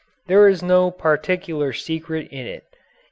There 0.25 0.47
is 0.47 0.63
no 0.63 0.89
particular 0.89 1.73
secret 1.73 2.27
in 2.31 2.47
it. 2.47 2.63